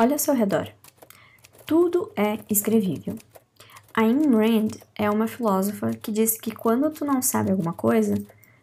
Olha 0.00 0.14
ao 0.14 0.18
seu 0.18 0.32
redor. 0.32 0.66
Tudo 1.66 2.10
é 2.16 2.38
escrevível. 2.48 3.18
A 3.92 4.00
Ayn 4.00 4.30
Rand 4.30 4.70
é 4.94 5.10
uma 5.10 5.26
filósofa 5.26 5.90
que 5.90 6.10
disse 6.10 6.40
que 6.40 6.52
quando 6.52 6.90
tu 6.90 7.04
não 7.04 7.20
sabe 7.20 7.50
alguma 7.50 7.74
coisa, 7.74 8.14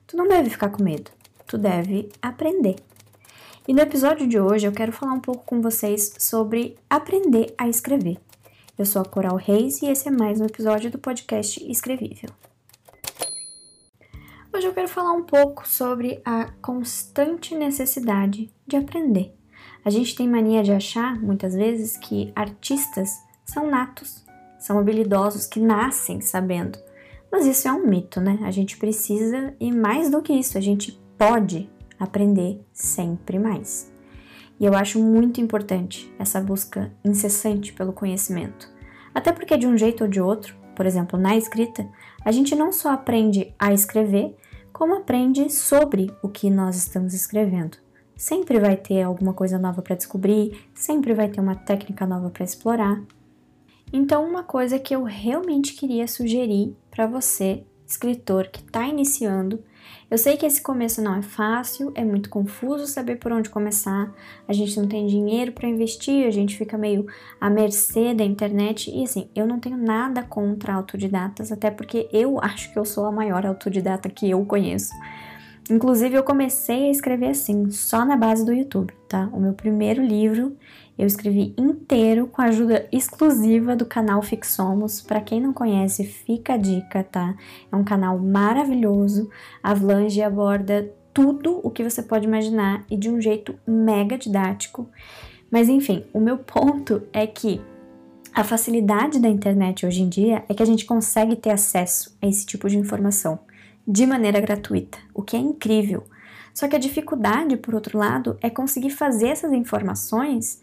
tu 0.08 0.18
não 0.18 0.28
deve 0.28 0.50
ficar 0.50 0.72
com 0.72 0.82
medo, 0.82 1.12
tu 1.46 1.56
deve 1.56 2.12
aprender. 2.24 2.78
E 3.68 3.74
no 3.74 3.82
episódio 3.82 4.28
de 4.28 4.40
hoje 4.40 4.66
eu 4.66 4.72
quero 4.72 4.92
falar 4.92 5.14
um 5.14 5.20
pouco 5.20 5.46
com 5.46 5.62
vocês 5.62 6.16
sobre 6.18 6.76
aprender 6.90 7.54
a 7.56 7.70
escrever. 7.70 8.18
Eu 8.76 8.88
sou 8.88 9.04
a 9.04 9.06
Coral 9.06 9.36
Reis 9.36 9.80
e 9.84 9.86
esse 9.86 10.08
é 10.08 10.12
mais 10.12 10.42
um 10.42 10.46
episódio 10.46 10.90
do 10.90 10.98
podcast 10.98 11.64
Escrevível. 11.72 12.32
Hoje 14.52 14.66
eu 14.66 14.74
quero 14.74 14.88
falar 14.88 15.12
um 15.12 15.24
pouco 15.24 15.68
sobre 15.68 16.20
a 16.26 16.46
constante 16.64 17.54
necessidade 17.54 18.52
de 18.66 18.76
aprender. 18.76 19.37
A 19.84 19.90
gente 19.90 20.16
tem 20.16 20.28
mania 20.28 20.64
de 20.64 20.72
achar, 20.72 21.20
muitas 21.22 21.54
vezes, 21.54 21.98
que 21.98 22.32
artistas 22.36 23.10
são 23.46 23.70
natos, 23.70 24.26
são 24.60 24.78
habilidosos, 24.78 25.48
que 25.48 25.60
nascem 25.60 26.20
sabendo. 26.22 26.78
Mas 27.32 27.46
isso 27.46 27.68
é 27.68 27.72
um 27.72 27.86
mito, 27.86 28.20
né? 28.20 28.40
A 28.44 28.52
gente 28.52 28.78
precisa, 28.78 29.54
e 29.60 29.72
mais 29.72 30.10
do 30.10 30.22
que 30.22 30.34
isso, 30.34 30.58
a 30.58 30.62
gente 30.62 31.00
pode 31.18 31.70
aprender 32.00 32.62
sempre 32.74 33.40
mais. 33.40 33.92
E 34.60 34.66
eu 34.66 34.76
acho 34.76 35.02
muito 35.02 35.40
importante 35.40 36.12
essa 36.18 36.42
busca 36.42 36.92
incessante 37.04 37.74
pelo 37.74 37.94
conhecimento. 37.94 38.70
Até 39.14 39.32
porque, 39.32 39.58
de 39.58 39.68
um 39.68 39.78
jeito 39.78 40.04
ou 40.04 40.10
de 40.10 40.22
outro, 40.22 40.56
por 40.76 40.86
exemplo, 40.86 41.20
na 41.20 41.36
escrita, 41.36 41.88
a 42.24 42.32
gente 42.32 42.56
não 42.56 42.72
só 42.72 42.92
aprende 42.92 43.54
a 43.58 43.74
escrever, 43.74 44.36
como 44.72 44.96
aprende 44.96 45.52
sobre 45.52 46.12
o 46.22 46.30
que 46.30 46.50
nós 46.50 46.76
estamos 46.76 47.14
escrevendo. 47.14 47.78
Sempre 48.18 48.60
vai 48.60 48.76
ter 48.76 49.04
alguma 49.04 49.32
coisa 49.32 49.60
nova 49.60 49.82
para 49.84 49.96
descobrir, 49.96 50.60
sempre 50.74 51.14
vai 51.14 51.30
ter 51.30 51.40
uma 51.40 51.56
técnica 51.56 52.06
nova 52.06 52.32
para 52.32 52.44
explorar. 52.44 53.00
Então, 53.94 54.28
uma 54.28 54.44
coisa 54.44 54.80
que 54.80 54.96
eu 54.96 55.04
realmente 55.04 55.74
queria 55.74 56.08
sugerir 56.08 56.76
para 56.90 57.06
você, 57.06 57.64
escritor 57.86 58.48
que 58.48 58.60
está 58.60 58.88
iniciando, 58.88 59.64
eu 60.10 60.18
sei 60.18 60.36
que 60.36 60.46
esse 60.46 60.62
começo 60.62 61.02
não 61.02 61.16
é 61.16 61.22
fácil, 61.22 61.92
é 61.94 62.04
muito 62.04 62.30
confuso 62.30 62.88
saber 62.88 63.18
por 63.18 63.32
onde 63.32 63.50
começar, 63.50 64.14
a 64.48 64.54
gente 64.54 64.80
não 64.80 64.88
tem 64.88 65.06
dinheiro 65.06 65.52
para 65.52 65.68
investir, 65.68 66.26
a 66.26 66.32
gente 66.32 66.58
fica 66.58 66.78
meio 66.78 67.06
à 67.40 67.50
mercê 67.50 68.14
da 68.14 68.24
internet 68.24 68.90
e 68.90 69.04
assim, 69.04 69.30
eu 69.36 69.46
não 69.46 69.60
tenho 69.60 69.78
nada 69.78 70.24
contra 70.24 70.74
autodidatas, 70.74 71.52
até 71.52 71.70
porque 71.70 72.10
eu 72.12 72.40
acho 72.42 72.72
que 72.74 72.80
eu 72.80 72.86
sou 72.86 73.06
a 73.06 73.12
maior 73.12 73.46
autodidata 73.46 74.10
que 74.10 74.30
eu 74.30 74.44
conheço. 74.46 74.94
Inclusive, 75.70 76.16
eu 76.16 76.24
comecei 76.24 76.88
a 76.88 76.92
escrever 76.92 77.30
assim, 77.30 77.70
só 77.70 78.06
na 78.06 78.16
base 78.16 78.46
do 78.46 78.54
YouTube, 78.54 78.94
tá? 79.08 79.30
O 79.34 79.40
meu 79.40 79.54
primeiro 79.54 80.02
livro 80.02 80.56
eu 80.98 81.06
escrevi 81.06 81.54
inteiro 81.58 82.26
com 82.26 82.42
a 82.42 82.46
ajuda 82.46 82.88
exclusiva 82.92 83.76
do 83.76 83.86
canal 83.86 84.22
Fixomos. 84.24 85.00
Para 85.00 85.22
quem 85.22 85.40
não 85.40 85.54
conhece, 85.54 86.04
fica 86.04 86.54
a 86.54 86.58
dica, 86.58 87.04
tá? 87.04 87.36
É 87.72 87.76
um 87.76 87.84
canal 87.84 88.18
maravilhoso. 88.18 89.30
A 89.62 89.76
Vlange 89.76 90.22
aborda 90.24 90.92
tudo 91.14 91.60
o 91.64 91.70
que 91.70 91.84
você 91.84 92.02
pode 92.02 92.26
imaginar 92.26 92.84
e 92.90 92.98
de 92.98 93.10
um 93.10 93.22
jeito 93.22 93.56
mega 93.68 94.18
didático. 94.18 94.90
Mas 95.52 95.70
enfim, 95.70 96.04
o 96.12 96.20
meu 96.20 96.40
ponto 96.40 97.04
é 97.14 97.28
que 97.28 97.62
a 98.34 98.44
facilidade 98.44 99.20
da 99.20 99.30
internet 99.30 99.86
hoje 99.86 100.02
em 100.02 100.10
dia 100.10 100.44
é 100.50 100.54
que 100.54 100.64
a 100.64 100.66
gente 100.66 100.86
consegue 100.86 101.36
ter 101.36 101.52
acesso 101.52 102.18
a 102.22 102.28
esse 102.28 102.46
tipo 102.46 102.68
de 102.68 102.78
informação 102.78 103.40
de 103.88 104.06
maneira 104.06 104.42
gratuita, 104.42 104.98
o 105.14 105.22
que 105.22 105.38
é 105.38 105.40
incrível. 105.40 106.04
Só 106.54 106.68
que 106.68 106.76
a 106.76 106.80
dificuldade, 106.80 107.56
por 107.56 107.74
outro 107.74 107.98
lado, 107.98 108.38
é 108.42 108.50
conseguir 108.50 108.90
fazer 108.90 109.28
essas 109.28 109.54
informações 109.54 110.62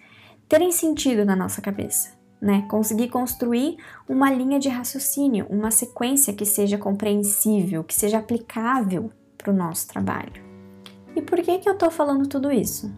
terem 0.48 0.70
sentido 0.70 1.24
na 1.24 1.34
nossa 1.34 1.62
cabeça, 1.62 2.10
né? 2.40 2.66
Conseguir 2.68 3.08
construir 3.08 3.78
uma 4.06 4.30
linha 4.30 4.58
de 4.58 4.68
raciocínio, 4.68 5.46
uma 5.48 5.70
sequência 5.70 6.34
que 6.34 6.44
seja 6.44 6.76
compreensível, 6.76 7.82
que 7.82 7.94
seja 7.94 8.18
aplicável 8.18 9.10
para 9.38 9.50
o 9.50 9.56
nosso 9.56 9.88
trabalho. 9.88 10.44
E 11.16 11.22
por 11.22 11.40
que 11.40 11.58
que 11.58 11.68
eu 11.68 11.74
estou 11.74 11.90
falando 11.90 12.28
tudo 12.28 12.52
isso? 12.52 12.92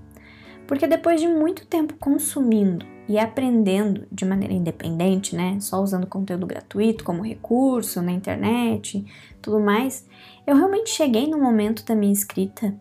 Porque 0.67 0.89
depois 0.89 1.21
de 1.21 1.29
muito 1.29 1.67
tempo 1.67 1.95
consumindo 2.01 2.96
e 3.09 3.19
aprendendo 3.19 4.07
de 4.11 4.25
maneira 4.25 4.53
independente, 4.53 5.37
né, 5.37 5.59
só 5.61 5.81
usando 5.81 6.07
conteúdo 6.07 6.47
gratuito 6.47 7.05
como 7.05 7.23
recurso 7.23 8.03
na 8.03 8.13
internet, 8.13 9.05
tudo 9.41 9.61
mais, 9.61 10.07
eu 10.47 10.57
realmente 10.57 10.91
cheguei 10.91 11.27
no 11.27 11.39
momento 11.39 11.85
da 11.85 11.95
minha 11.95 12.13
escrita 12.13 12.75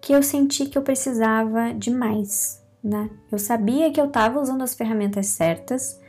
que 0.00 0.12
eu 0.12 0.22
senti 0.22 0.66
que 0.66 0.78
eu 0.78 0.82
precisava 0.82 1.74
de 1.74 1.90
mais, 1.90 2.64
né? 2.82 3.10
Eu 3.30 3.38
sabia 3.38 3.92
que 3.92 4.00
eu 4.00 4.06
estava 4.06 4.40
usando 4.40 4.62
as 4.62 4.74
ferramentas 4.74 5.26
certas, 5.26 6.00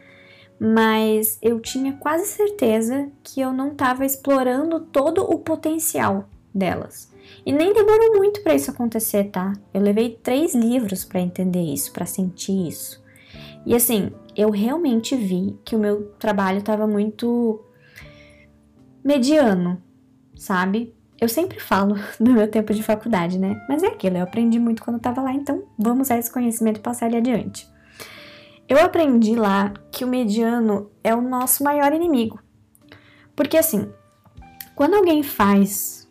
mas 0.59 1.37
eu 1.41 1.59
tinha 1.59 1.93
quase 1.93 2.25
certeza 2.25 3.09
que 3.23 3.41
eu 3.41 3.51
não 3.51 3.71
estava 3.71 4.05
explorando 4.05 4.79
todo 4.79 5.23
o 5.23 5.39
potencial 5.39 6.29
delas. 6.53 7.11
E 7.45 7.51
nem 7.51 7.73
demorou 7.73 8.17
muito 8.17 8.41
para 8.43 8.53
isso 8.53 8.71
acontecer, 8.71 9.25
tá? 9.25 9.53
Eu 9.73 9.81
levei 9.81 10.17
três 10.21 10.53
livros 10.53 11.03
para 11.03 11.19
entender 11.19 11.63
isso, 11.63 11.91
para 11.91 12.05
sentir 12.05 12.67
isso. 12.67 13.00
E 13.65 13.75
assim, 13.75 14.11
eu 14.35 14.49
realmente 14.49 15.15
vi 15.15 15.57
que 15.63 15.75
o 15.75 15.79
meu 15.79 16.11
trabalho 16.19 16.59
estava 16.59 16.87
muito 16.87 17.63
mediano, 19.03 19.81
sabe? 20.35 20.95
Eu 21.19 21.29
sempre 21.29 21.59
falo 21.59 21.95
do 22.19 22.31
meu 22.31 22.47
tempo 22.47 22.73
de 22.73 22.81
faculdade, 22.81 23.37
né? 23.37 23.63
Mas 23.69 23.83
é 23.83 23.87
aquilo, 23.87 24.17
eu 24.17 24.23
aprendi 24.23 24.59
muito 24.59 24.83
quando 24.83 24.95
eu 24.95 25.01
tava 25.01 25.21
lá, 25.21 25.33
então 25.33 25.63
vamos 25.77 26.07
usar 26.07 26.17
esse 26.17 26.31
conhecimento 26.31 26.77
e 26.77 26.81
passar 26.81 27.07
ele 27.07 27.17
adiante. 27.17 27.69
Eu 28.67 28.79
aprendi 28.79 29.35
lá 29.35 29.73
que 29.91 30.05
o 30.05 30.07
mediano 30.07 30.89
é 31.03 31.13
o 31.13 31.21
nosso 31.21 31.63
maior 31.63 31.91
inimigo. 31.93 32.39
Porque 33.35 33.57
assim, 33.57 33.91
quando 34.75 34.95
alguém 34.95 35.23
faz 35.23 36.09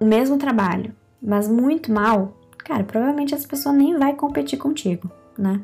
o 0.00 0.04
mesmo 0.04 0.36
trabalho, 0.36 0.94
mas 1.22 1.48
muito 1.48 1.92
mal, 1.92 2.36
cara, 2.58 2.82
provavelmente 2.82 3.34
essa 3.34 3.46
pessoa 3.46 3.72
nem 3.72 3.96
vai 3.96 4.14
competir 4.14 4.58
contigo, 4.58 5.08
né? 5.38 5.60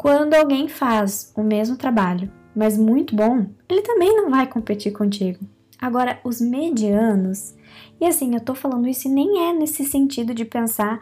Quando 0.00 0.32
alguém 0.32 0.66
faz 0.66 1.30
o 1.36 1.42
mesmo 1.42 1.76
trabalho, 1.76 2.32
mas 2.56 2.78
muito 2.78 3.14
bom, 3.14 3.44
ele 3.68 3.82
também 3.82 4.16
não 4.16 4.30
vai 4.30 4.46
competir 4.46 4.92
contigo. 4.92 5.40
Agora, 5.78 6.18
os 6.24 6.40
medianos, 6.40 7.54
e 8.00 8.06
assim, 8.06 8.34
eu 8.34 8.40
tô 8.40 8.54
falando 8.54 8.88
isso 8.88 9.08
e 9.08 9.10
nem 9.10 9.50
é 9.50 9.52
nesse 9.52 9.84
sentido 9.84 10.32
de 10.32 10.46
pensar 10.46 11.00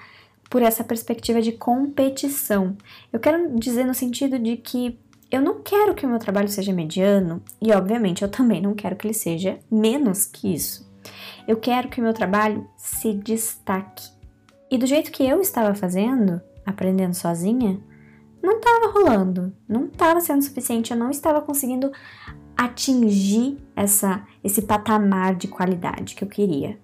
por 0.51 0.63
essa 0.63 0.83
perspectiva 0.83 1.41
de 1.41 1.53
competição. 1.53 2.77
Eu 3.13 3.21
quero 3.21 3.57
dizer 3.57 3.85
no 3.85 3.95
sentido 3.95 4.37
de 4.37 4.57
que 4.57 4.99
eu 5.31 5.41
não 5.41 5.63
quero 5.63 5.95
que 5.95 6.05
o 6.05 6.09
meu 6.09 6.19
trabalho 6.19 6.49
seja 6.49 6.73
mediano 6.73 7.41
e, 7.63 7.71
obviamente, 7.71 8.23
eu 8.23 8.29
também 8.29 8.61
não 8.61 8.75
quero 8.75 8.97
que 8.97 9.07
ele 9.07 9.15
seja 9.15 9.61
menos 9.71 10.27
que 10.27 10.53
isso. 10.53 10.93
Eu 11.47 11.57
quero 11.57 11.89
que 11.89 12.01
o 12.01 12.03
meu 12.03 12.13
trabalho 12.13 12.69
se 12.77 13.15
destaque. 13.15 14.09
E 14.69 14.77
do 14.77 14.89
jeito 14.89 15.13
que 15.13 15.23
eu 15.23 15.41
estava 15.41 15.73
fazendo, 15.73 16.41
aprendendo 16.67 17.15
sozinha, 17.15 17.81
não 18.43 18.59
estava 18.59 18.93
rolando, 18.93 19.53
não 19.69 19.87
estava 19.87 20.21
sendo 20.21 20.43
suficiente, 20.43 20.91
eu 20.91 20.97
não 20.97 21.11
estava 21.11 21.41
conseguindo 21.41 21.91
atingir 22.57 23.59
essa, 23.77 24.27
esse 24.43 24.63
patamar 24.63 25.35
de 25.35 25.49
qualidade 25.49 26.15
que 26.15 26.25
eu 26.25 26.29
queria. 26.29 26.79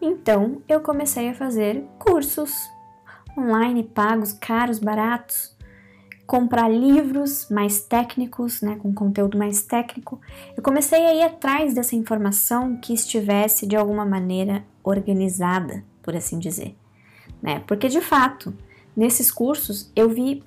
Então 0.00 0.62
eu 0.68 0.80
comecei 0.80 1.28
a 1.28 1.34
fazer 1.34 1.84
cursos 1.98 2.52
online 3.38 3.84
pagos, 3.84 4.32
caros, 4.32 4.78
baratos, 4.78 5.56
comprar 6.26 6.68
livros 6.68 7.48
mais 7.50 7.82
técnicos, 7.82 8.62
né, 8.62 8.76
com 8.76 8.92
conteúdo 8.92 9.36
mais 9.36 9.62
técnico. 9.62 10.20
Eu 10.56 10.62
comecei 10.62 11.04
a 11.04 11.14
ir 11.14 11.22
atrás 11.22 11.74
dessa 11.74 11.96
informação 11.96 12.76
que 12.76 12.92
estivesse 12.92 13.66
de 13.66 13.76
alguma 13.76 14.04
maneira 14.04 14.64
organizada, 14.82 15.84
por 16.02 16.16
assim 16.16 16.38
dizer, 16.38 16.76
né? 17.40 17.62
Porque 17.66 17.88
de 17.88 18.00
fato, 18.00 18.54
Nesses 18.96 19.30
cursos 19.30 19.90
eu 19.96 20.08
vi 20.08 20.44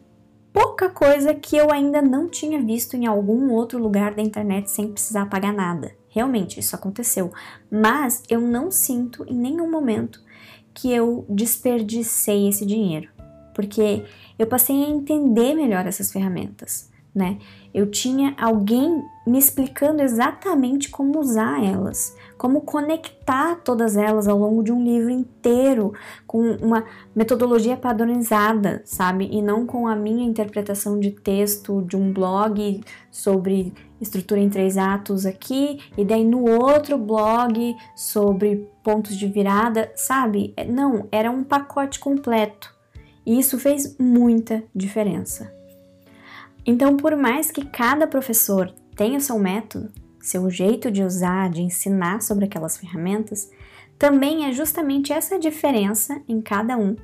pouca 0.54 0.90
coisa 0.90 1.34
que 1.34 1.58
eu 1.58 1.72
ainda 1.72 2.02
não 2.02 2.30
tinha 2.30 2.62
visto 2.62 2.96
em 2.96 3.06
algum 3.06 3.52
outro 3.52 3.78
lugar 3.78 4.14
da 4.14 4.22
internet 4.22 4.72
sem 4.72 4.92
precisar 4.92 5.26
pagar 5.26 5.54
nada. 5.54 5.96
Realmente, 6.08 6.60
isso 6.60 6.76
aconteceu. 6.76 7.32
Mas 7.70 8.24
eu 8.30 8.40
não 8.40 8.72
sinto 8.72 9.26
em 9.28 9.36
nenhum 9.36 9.70
momento 9.70 10.24
que 10.74 10.92
eu 10.92 11.26
desperdicei 11.30 12.48
esse 12.48 12.66
dinheiro, 12.66 13.10
porque 13.54 14.04
eu 14.38 14.48
passei 14.48 14.84
a 14.84 14.90
entender 14.90 15.54
melhor 15.54 15.86
essas 15.86 16.12
ferramentas 16.12 16.90
né? 17.16 17.38
Eu 17.74 17.90
tinha 17.90 18.36
alguém 18.38 19.02
me 19.26 19.40
explicando 19.40 20.04
exatamente 20.04 20.90
como 20.90 21.20
usar 21.20 21.64
elas, 21.64 22.16
como 22.38 22.62
conectar 22.62 23.56
todas 23.64 23.96
elas 23.96 24.28
ao 24.28 24.38
longo 24.38 24.62
de 24.62 24.72
um 24.72 24.84
livro 24.84 25.10
inteiro, 25.10 25.94
com 26.28 26.42
uma 26.58 26.84
metodologia 27.16 27.78
padronizada, 27.78 28.82
sabe? 28.84 29.30
E 29.32 29.42
não 29.42 29.66
com 29.66 29.88
a 29.88 29.96
minha 29.96 30.28
interpretação 30.28 31.00
de 31.00 31.12
texto 31.12 31.82
de 31.84 31.96
um 31.96 32.12
blog 32.12 32.84
sobre 33.10 33.74
estrutura 34.00 34.42
em 34.42 34.50
três 34.50 34.78
atos 34.78 35.26
aqui, 35.26 35.80
e 35.98 36.04
daí 36.04 36.26
no 36.26 36.44
outro 36.50 36.98
blog 36.98 37.76
sobre 37.96 38.70
pontos 38.84 39.16
de 39.16 39.28
virada, 39.28 39.90
sabe? 39.96 40.54
Não, 40.68 41.08
era 41.12 41.32
um 41.32 41.44
pacote 41.44 41.98
completo. 41.98 42.76
E 43.26 43.40
isso 43.40 43.58
fez 43.58 43.98
muita 43.98 44.64
diferença. 44.76 45.52
Então, 46.66 46.98
por 46.98 47.16
mais 47.16 47.52
que 47.52 47.66
cada 47.66 48.08
professor 48.08 48.74
tenha 48.96 49.18
o 49.18 49.22
seu 49.22 49.38
método, 49.38 49.92
seu 50.20 50.50
jeito 50.50 50.90
de 50.90 51.04
usar, 51.04 51.50
de 51.50 51.62
ensinar 51.62 52.22
sobre 52.22 52.46
aquelas 52.46 52.78
ferramentas, 52.78 53.52
também 54.00 54.46
é 54.46 54.52
justamente 54.52 55.14
essa 55.14 55.38
diferença 55.38 56.20
em 56.28 56.42
cada 56.42 56.76
um 56.78 56.96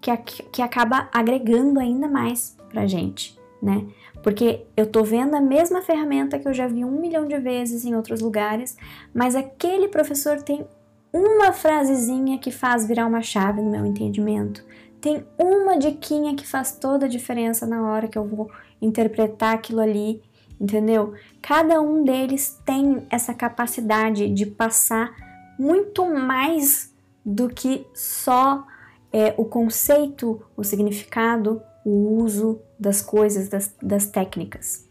que, 0.00 0.14
que 0.52 0.60
acaba 0.60 1.08
agregando 1.12 1.78
ainda 1.78 2.08
mais 2.08 2.56
pra 2.68 2.86
gente, 2.86 3.38
né? 3.62 3.86
Porque 4.22 4.66
eu 4.76 4.86
tô 4.86 5.04
vendo 5.04 5.34
a 5.36 5.40
mesma 5.40 5.80
ferramenta 5.82 6.38
que 6.38 6.48
eu 6.48 6.52
já 6.52 6.66
vi 6.66 6.84
um 6.84 7.00
milhão 7.00 7.26
de 7.28 7.38
vezes 7.38 7.84
em 7.84 7.94
outros 7.94 8.20
lugares, 8.20 8.76
mas 9.14 9.36
aquele 9.36 9.88
professor 9.88 10.42
tem 10.42 10.66
uma 11.12 11.52
frasezinha 11.52 12.38
que 12.38 12.50
faz 12.50 12.86
virar 12.86 13.06
uma 13.06 13.22
chave 13.22 13.62
no 13.62 13.70
meu 13.70 13.86
entendimento. 13.86 14.64
Tem 15.00 15.24
uma 15.38 15.78
diquinha 15.78 16.34
que 16.34 16.46
faz 16.46 16.72
toda 16.72 17.06
a 17.06 17.08
diferença 17.08 17.66
na 17.66 17.88
hora 17.88 18.08
que 18.08 18.18
eu 18.18 18.26
vou 18.26 18.50
interpretar 18.80 19.54
aquilo 19.54 19.80
ali, 19.80 20.22
entendeu? 20.60 21.14
Cada 21.40 21.80
um 21.80 22.04
deles 22.04 22.60
tem 22.64 23.06
essa 23.10 23.34
capacidade 23.34 24.28
de 24.28 24.46
passar 24.46 25.14
muito 25.58 26.04
mais 26.04 26.92
do 27.24 27.48
que 27.48 27.86
só 27.94 28.66
é, 29.12 29.34
o 29.36 29.44
conceito, 29.44 30.42
o 30.56 30.64
significado, 30.64 31.62
o 31.84 32.16
uso 32.22 32.60
das 32.78 33.00
coisas, 33.00 33.48
das, 33.48 33.74
das 33.80 34.06
técnicas. 34.06 34.88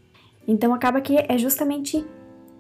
Então 0.48 0.74
acaba 0.74 1.02
que 1.02 1.18
é 1.18 1.38
justamente 1.38 2.06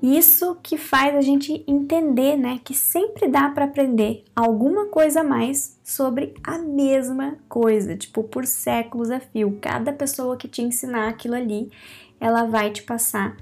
isso 0.03 0.57
que 0.61 0.77
faz 0.77 1.15
a 1.15 1.21
gente 1.21 1.63
entender, 1.65 2.35
né, 2.35 2.59
que 2.61 2.73
sempre 2.73 3.29
dá 3.29 3.49
para 3.49 3.63
aprender 3.63 4.25
alguma 4.35 4.87
coisa 4.87 5.21
a 5.21 5.23
mais 5.23 5.79
sobre 5.81 6.33
a 6.43 6.57
mesma 6.57 7.37
coisa, 7.47 7.95
tipo 7.95 8.21
por 8.21 8.45
séculos 8.45 9.09
a 9.09 9.21
fio. 9.21 9.57
Cada 9.61 9.93
pessoa 9.93 10.35
que 10.35 10.49
te 10.49 10.61
ensinar 10.61 11.07
aquilo 11.07 11.35
ali, 11.35 11.71
ela 12.19 12.43
vai 12.43 12.69
te 12.69 12.83
passar 12.83 13.37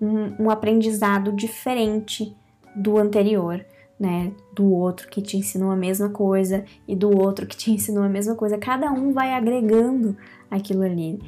um, 0.00 0.44
um 0.44 0.50
aprendizado 0.50 1.30
diferente 1.32 2.34
do 2.74 2.96
anterior, 2.96 3.62
né? 4.00 4.32
Do 4.54 4.72
outro 4.72 5.08
que 5.08 5.20
te 5.20 5.36
ensinou 5.36 5.70
a 5.70 5.76
mesma 5.76 6.08
coisa 6.08 6.64
e 6.88 6.96
do 6.96 7.10
outro 7.14 7.46
que 7.46 7.56
te 7.58 7.70
ensinou 7.72 8.02
a 8.02 8.08
mesma 8.08 8.34
coisa. 8.34 8.56
Cada 8.56 8.90
um 8.90 9.12
vai 9.12 9.34
agregando 9.34 10.16
aquilo 10.50 10.82
ali. 10.82 11.20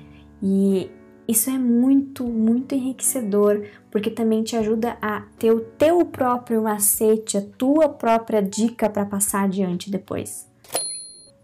E 0.42 0.90
isso 1.28 1.50
é 1.50 1.58
muito, 1.58 2.24
muito 2.24 2.74
enriquecedor, 2.74 3.62
porque 3.90 4.10
também 4.10 4.42
te 4.42 4.56
ajuda 4.56 4.96
a 5.02 5.20
ter 5.38 5.52
o 5.52 5.60
teu 5.60 6.06
próprio 6.06 6.62
macete, 6.62 7.36
a 7.36 7.42
tua 7.42 7.86
própria 7.86 8.40
dica 8.40 8.88
para 8.88 9.04
passar 9.04 9.44
adiante 9.44 9.90
depois. 9.90 10.48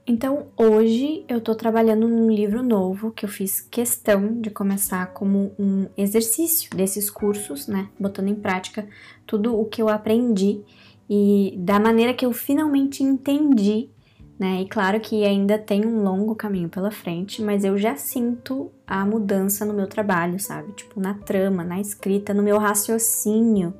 Então, 0.06 0.46
hoje 0.56 1.24
eu 1.28 1.40
tô 1.40 1.54
trabalhando 1.54 2.08
num 2.08 2.30
livro 2.30 2.62
novo 2.62 3.10
que 3.10 3.24
eu 3.26 3.28
fiz 3.28 3.60
questão 3.60 4.40
de 4.40 4.50
começar 4.50 5.12
como 5.12 5.52
um 5.58 5.86
exercício 5.96 6.74
desses 6.74 7.10
cursos, 7.10 7.66
né? 7.66 7.88
Botando 7.98 8.28
em 8.28 8.34
prática 8.34 8.86
tudo 9.26 9.58
o 9.58 9.66
que 9.66 9.80
eu 9.82 9.88
aprendi 9.88 10.60
e 11.08 11.54
da 11.58 11.78
maneira 11.78 12.14
que 12.14 12.24
eu 12.24 12.32
finalmente 12.32 13.02
entendi 13.02 13.90
né? 14.38 14.62
E 14.62 14.68
claro 14.68 15.00
que 15.00 15.24
ainda 15.24 15.58
tem 15.58 15.86
um 15.86 16.02
longo 16.02 16.34
caminho 16.34 16.68
pela 16.68 16.90
frente, 16.90 17.40
mas 17.42 17.64
eu 17.64 17.78
já 17.78 17.96
sinto 17.96 18.70
a 18.86 19.04
mudança 19.04 19.64
no 19.64 19.74
meu 19.74 19.86
trabalho, 19.86 20.38
sabe? 20.40 20.72
Tipo, 20.72 21.00
na 21.00 21.14
trama, 21.14 21.62
na 21.62 21.80
escrita, 21.80 22.34
no 22.34 22.42
meu 22.42 22.58
raciocínio. 22.58 23.74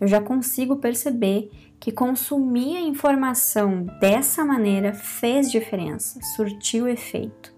Eu 0.00 0.06
já 0.06 0.20
consigo 0.20 0.76
perceber 0.76 1.50
que 1.80 1.92
consumir 1.92 2.76
a 2.76 2.80
informação 2.80 3.86
dessa 4.00 4.44
maneira 4.44 4.92
fez 4.92 5.50
diferença, 5.50 6.20
surtiu 6.36 6.88
efeito. 6.88 7.52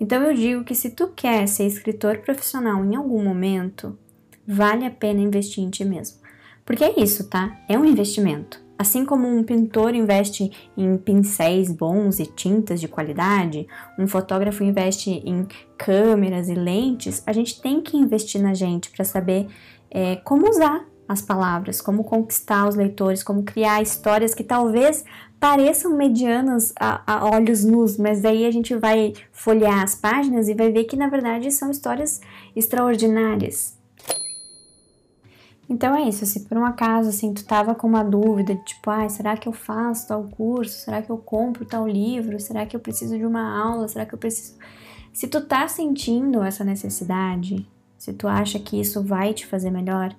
Então 0.00 0.22
eu 0.22 0.34
digo 0.34 0.64
que 0.64 0.74
se 0.74 0.90
tu 0.90 1.08
quer 1.08 1.46
ser 1.48 1.66
escritor 1.66 2.18
profissional 2.18 2.84
em 2.84 2.94
algum 2.94 3.22
momento, 3.22 3.98
vale 4.46 4.86
a 4.86 4.90
pena 4.90 5.20
investir 5.20 5.64
em 5.64 5.70
ti 5.70 5.84
mesmo. 5.84 6.18
Porque 6.64 6.84
é 6.84 7.00
isso, 7.00 7.28
tá? 7.28 7.58
É 7.68 7.78
um 7.78 7.84
investimento. 7.84 8.67
Assim 8.78 9.04
como 9.04 9.26
um 9.26 9.42
pintor 9.42 9.94
investe 9.94 10.52
em 10.76 10.96
pincéis 10.96 11.70
bons 11.70 12.20
e 12.20 12.26
tintas 12.26 12.80
de 12.80 12.86
qualidade, 12.86 13.66
um 13.98 14.06
fotógrafo 14.06 14.62
investe 14.62 15.10
em 15.10 15.46
câmeras 15.76 16.48
e 16.48 16.54
lentes, 16.54 17.22
a 17.26 17.32
gente 17.32 17.60
tem 17.60 17.80
que 17.80 17.96
investir 17.96 18.40
na 18.40 18.54
gente 18.54 18.90
para 18.90 19.04
saber 19.04 19.48
é, 19.90 20.16
como 20.16 20.48
usar 20.48 20.86
as 21.08 21.22
palavras, 21.22 21.80
como 21.80 22.04
conquistar 22.04 22.68
os 22.68 22.76
leitores, 22.76 23.22
como 23.22 23.42
criar 23.42 23.82
histórias 23.82 24.34
que 24.34 24.44
talvez 24.44 25.04
pareçam 25.40 25.96
medianas 25.96 26.72
a, 26.78 27.02
a, 27.06 27.30
olhos 27.30 27.64
nus, 27.64 27.96
mas 27.96 28.20
daí 28.20 28.44
a 28.44 28.50
gente 28.50 28.74
vai 28.76 29.14
folhear 29.32 29.82
as 29.82 29.94
páginas 29.94 30.48
e 30.48 30.54
vai 30.54 30.70
ver 30.70 30.84
que 30.84 30.96
na 30.96 31.08
verdade 31.08 31.50
são 31.50 31.70
histórias 31.70 32.20
extraordinárias. 32.54 33.77
Então 35.68 35.94
é 35.94 36.08
isso, 36.08 36.24
se 36.24 36.40
por 36.40 36.56
um 36.56 36.64
acaso 36.64 37.10
assim 37.10 37.34
tu 37.34 37.44
tava 37.44 37.74
com 37.74 37.86
uma 37.86 38.02
dúvida, 38.02 38.56
tipo, 38.56 38.90
ah, 38.90 39.06
será 39.08 39.36
que 39.36 39.46
eu 39.46 39.52
faço 39.52 40.08
tal 40.08 40.24
curso? 40.24 40.78
Será 40.78 41.02
que 41.02 41.10
eu 41.10 41.18
compro 41.18 41.66
tal 41.66 41.86
livro? 41.86 42.40
Será 42.40 42.64
que 42.64 42.74
eu 42.74 42.80
preciso 42.80 43.18
de 43.18 43.26
uma 43.26 43.62
aula? 43.62 43.86
Será 43.86 44.06
que 44.06 44.14
eu 44.14 44.18
preciso 44.18 44.56
Se 45.12 45.28
tu 45.28 45.42
tá 45.42 45.68
sentindo 45.68 46.42
essa 46.42 46.64
necessidade, 46.64 47.68
se 47.98 48.14
tu 48.14 48.26
acha 48.26 48.58
que 48.58 48.80
isso 48.80 49.02
vai 49.02 49.34
te 49.34 49.46
fazer 49.46 49.70
melhor, 49.70 50.16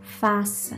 faça. 0.00 0.76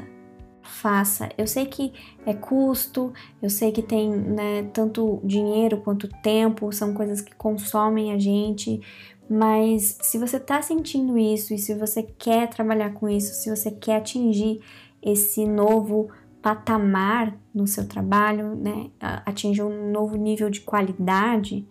Faça. 0.63 1.29
Eu 1.37 1.47
sei 1.47 1.67
que 1.67 1.93
é 2.25 2.33
custo, 2.33 3.13
eu 3.43 3.51
sei 3.51 3.73
que 3.73 3.83
tem 3.83 4.11
né, 4.11 4.63
tanto 4.73 5.21
dinheiro 5.25 5.79
quanto 5.79 6.09
tempo, 6.23 6.73
são 6.73 6.95
coisas 6.95 7.21
que 7.21 7.35
consomem 7.35 8.13
a 8.13 8.19
gente, 8.19 8.81
mas 9.29 9.99
se 10.03 10.19
você 10.19 10.39
está 10.39 10.63
sentindo 10.63 11.19
isso 11.19 11.53
e 11.53 11.59
se 11.59 11.75
você 11.75 12.03
quer 12.03 12.49
trabalhar 12.49 12.95
com 12.95 13.09
isso, 13.09 13.35
se 13.35 13.51
você 13.51 13.71
quer 13.71 13.97
atingir 13.97 14.61
esse 15.03 15.47
novo 15.47 16.09
patamar 16.41 17.37
no 17.55 17.67
seu 17.67 17.87
trabalho, 17.87 18.55
né, 18.55 18.91
atingir 19.27 19.63
um 19.63 19.91
novo 19.91 20.17
nível 20.17 20.49
de 20.49 20.61
qualidade, 20.61 21.67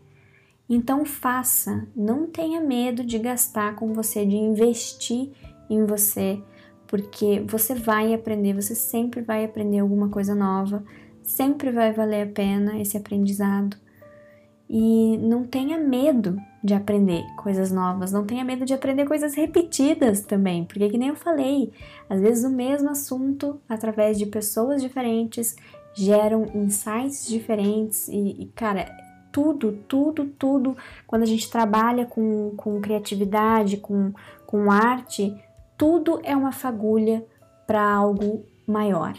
então 0.70 1.06
faça, 1.06 1.88
não 1.96 2.28
tenha 2.28 2.60
medo 2.60 3.04
de 3.04 3.18
gastar 3.18 3.76
com 3.76 3.94
você, 3.94 4.26
de 4.26 4.36
investir 4.36 5.32
em 5.70 5.86
você, 5.86 6.42
porque 6.86 7.44
você 7.48 7.74
vai 7.74 8.14
aprender, 8.14 8.54
você 8.54 8.76
sempre 8.76 9.22
vai 9.22 9.46
aprender 9.46 9.80
alguma 9.80 10.10
coisa 10.10 10.36
nova, 10.36 10.84
sempre 11.24 11.72
vai 11.72 11.92
valer 11.92 12.28
a 12.28 12.32
pena 12.32 12.80
esse 12.80 12.98
aprendizado. 12.98 13.78
E 14.70 15.18
não 15.20 15.46
tenha 15.46 15.78
medo 15.78 16.38
de 16.62 16.74
aprender 16.74 17.24
coisas 17.38 17.72
novas, 17.72 18.12
não 18.12 18.26
tenha 18.26 18.44
medo 18.44 18.66
de 18.66 18.74
aprender 18.74 19.06
coisas 19.06 19.34
repetidas 19.34 20.22
também, 20.22 20.66
porque 20.66 20.90
que 20.90 20.98
nem 20.98 21.10
eu 21.10 21.16
falei, 21.16 21.72
às 22.10 22.20
vezes 22.20 22.44
o 22.44 22.50
mesmo 22.50 22.90
assunto, 22.90 23.62
através 23.70 24.18
de 24.18 24.26
pessoas 24.26 24.82
diferentes, 24.82 25.56
geram 25.94 26.46
insights 26.54 27.28
diferentes 27.28 28.10
e, 28.10 28.42
e 28.42 28.52
cara, 28.54 28.86
tudo, 29.32 29.72
tudo, 29.88 30.26
tudo, 30.26 30.76
quando 31.06 31.24
a 31.24 31.28
gente 31.28 31.50
trabalha 31.50 32.06
com, 32.06 32.54
com 32.58 32.82
criatividade, 32.82 33.78
com, 33.78 34.12
com 34.46 34.72
arte, 34.72 35.34
tudo 35.78 36.20
é 36.24 36.36
uma 36.36 36.52
fagulha 36.52 37.24
para 37.66 37.82
algo 37.82 38.46
maior. 38.66 39.14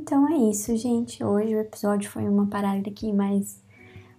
Então 0.00 0.26
é 0.26 0.50
isso, 0.50 0.74
gente. 0.78 1.22
Hoje 1.22 1.54
o 1.54 1.60
episódio 1.60 2.10
foi 2.10 2.26
uma 2.26 2.46
parada 2.46 2.88
aqui 2.88 3.12
mais 3.12 3.62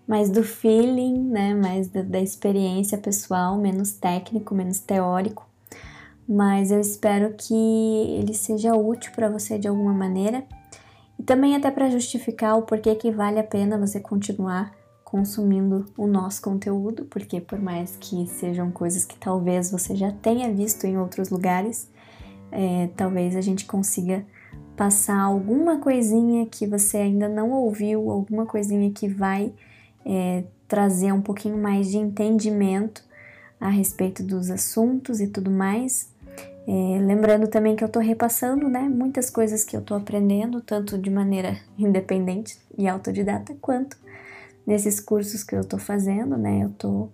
mais 0.07 0.29
do 0.29 0.43
feeling, 0.43 1.23
né? 1.23 1.55
Mais 1.55 1.88
da, 1.88 2.03
da 2.03 2.19
experiência 2.21 3.00
pessoal, 3.00 3.57
menos 3.57 3.93
técnico, 3.93 4.53
menos 4.53 4.79
teórico. 4.79 5.43
Mas 6.29 6.69
eu 6.69 6.79
espero 6.79 7.33
que 7.35 7.55
ele 8.19 8.31
seja 8.35 8.75
útil 8.75 9.11
para 9.13 9.27
você 9.27 9.57
de 9.57 9.67
alguma 9.67 9.91
maneira 9.91 10.45
e 11.17 11.23
também 11.23 11.55
até 11.55 11.71
para 11.71 11.89
justificar 11.89 12.59
o 12.59 12.61
porquê 12.61 12.93
que 12.93 13.09
vale 13.09 13.39
a 13.39 13.43
pena 13.43 13.75
você 13.75 14.00
continuar 14.00 14.71
consumindo 15.03 15.88
o 15.97 16.05
nosso 16.05 16.43
conteúdo, 16.43 17.05
porque 17.05 17.41
por 17.41 17.59
mais 17.59 17.97
que 18.00 18.27
sejam 18.27 18.69
coisas 18.69 19.03
que 19.03 19.17
talvez 19.17 19.71
você 19.71 19.95
já 19.95 20.11
tenha 20.11 20.53
visto 20.53 20.85
em 20.85 21.00
outros 21.00 21.31
lugares, 21.31 21.89
é, 22.51 22.88
talvez 22.95 23.35
a 23.35 23.41
gente 23.41 23.65
consiga 23.65 24.23
passar 24.75 25.19
alguma 25.19 25.79
coisinha 25.79 26.45
que 26.45 26.65
você 26.65 26.97
ainda 26.97 27.27
não 27.27 27.51
ouviu, 27.51 28.09
alguma 28.09 28.45
coisinha 28.45 28.91
que 28.91 29.07
vai 29.07 29.53
é, 30.05 30.43
trazer 30.67 31.11
um 31.11 31.21
pouquinho 31.21 31.57
mais 31.57 31.89
de 31.89 31.97
entendimento 31.97 33.03
a 33.59 33.69
respeito 33.69 34.23
dos 34.23 34.49
assuntos 34.49 35.21
e 35.21 35.27
tudo 35.27 35.51
mais. 35.51 36.09
É, 36.67 36.99
lembrando 36.99 37.47
também 37.47 37.75
que 37.75 37.83
eu 37.83 37.87
estou 37.87 38.01
repassando 38.01 38.69
né, 38.69 38.81
muitas 38.81 39.29
coisas 39.29 39.63
que 39.63 39.75
eu 39.75 39.81
estou 39.81 39.97
aprendendo, 39.97 40.61
tanto 40.61 40.97
de 40.97 41.09
maneira 41.09 41.57
independente 41.77 42.57
e 42.77 42.87
autodidata, 42.87 43.55
quanto 43.59 43.97
nesses 44.65 44.99
cursos 44.99 45.43
que 45.43 45.55
eu 45.55 45.61
estou 45.61 45.79
fazendo, 45.79 46.37
né? 46.37 46.63
Eu 46.63 46.69
tô, 46.69 47.09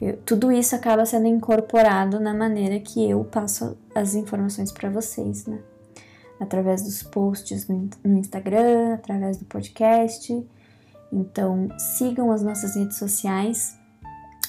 eu, 0.00 0.16
tudo 0.18 0.52
isso 0.52 0.74
acaba 0.74 1.04
sendo 1.04 1.26
incorporado 1.26 2.20
na 2.20 2.32
maneira 2.32 2.78
que 2.80 3.08
eu 3.08 3.24
passo 3.24 3.76
as 3.94 4.14
informações 4.14 4.72
para 4.72 4.88
vocês, 4.88 5.46
né? 5.46 5.58
Através 6.40 6.82
dos 6.82 7.02
posts 7.02 7.68
no, 7.68 7.90
Instagram, 8.18 8.94
através 8.94 9.36
do 9.36 9.44
podcast 9.44 10.34
Então 11.12 11.68
sigam 11.78 12.32
as 12.32 12.42
nossas 12.42 12.74
redes 12.74 12.96
sociais. 12.96 13.78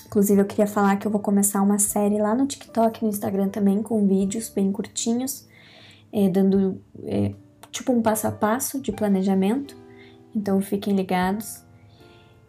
Inclusive, 0.08 0.42
eu 0.42 0.46
queria 0.46 0.68
falar 0.68 0.98
que 0.98 1.06
eu 1.06 1.12
vou 1.12 1.22
começar 1.22 1.62
uma 1.62 1.80
série 1.80 2.18
lá 2.18 2.34
no 2.34 2.48
TikTok 2.48 3.00
e 3.00 3.04
no 3.04 3.10
Instagram 3.10 3.50
também, 3.50 3.82
com 3.82 4.06
vídeos 4.08 4.50
bem 4.50 4.72
curtinhos, 4.72 5.48
é, 6.12 6.28
dando 6.28 6.82
é, 7.06 7.34
tipo 7.72 7.94
um 7.94 8.02
passo 8.02 8.28
a 8.28 8.32
passo 8.32 8.82
de 8.82 8.92
planejamento. 8.92 9.76
Então 10.36 10.60
fiquem 10.62 10.96
ligados. 10.96 11.64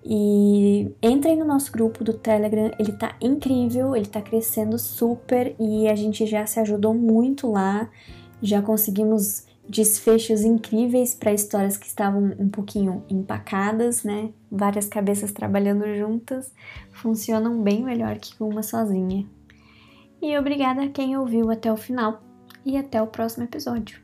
E 0.05 0.91
entrem 1.01 1.37
no 1.37 1.45
nosso 1.45 1.71
grupo 1.71 2.03
do 2.03 2.13
Telegram, 2.13 2.73
ele 2.79 2.93
tá 2.93 3.15
incrível, 3.21 3.95
ele 3.95 4.07
tá 4.07 4.21
crescendo 4.21 4.77
super 4.77 5.55
e 5.61 5.87
a 5.87 5.95
gente 5.95 6.27
já 6.27 6.45
se 6.45 6.59
ajudou 6.59 6.93
muito 6.93 7.51
lá, 7.51 7.89
já 8.43 8.61
conseguimos 8.61 9.47
desfechos 9.69 10.43
incríveis 10.43 11.15
para 11.15 11.33
histórias 11.33 11.77
que 11.77 11.87
estavam 11.87 12.35
um 12.39 12.49
pouquinho 12.49 13.05
empacadas, 13.09 14.03
né? 14.03 14.31
Várias 14.51 14.87
cabeças 14.87 15.33
trabalhando 15.33 15.87
juntas 15.97 16.53
funcionam 16.91 17.63
bem 17.63 17.83
melhor 17.85 18.19
que 18.19 18.43
uma 18.43 18.63
sozinha. 18.63 19.27
E 20.21 20.37
obrigada 20.37 20.83
a 20.83 20.89
quem 20.89 21.17
ouviu 21.17 21.51
até 21.51 21.73
o 21.73 21.77
final 21.77 22.23
e 22.65 22.77
até 22.77 23.01
o 23.01 23.07
próximo 23.07 23.45
episódio. 23.45 24.02